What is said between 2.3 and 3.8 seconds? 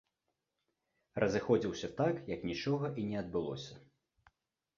як нічога і не адбылося.